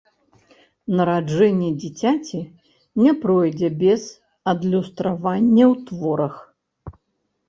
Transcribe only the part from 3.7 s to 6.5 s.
без адлюстравання ў творах.